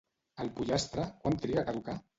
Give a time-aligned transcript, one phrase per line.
[0.45, 2.01] El pollastre quant triga a caducar?